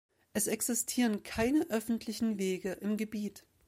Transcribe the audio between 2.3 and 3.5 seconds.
Wege im Gebiet.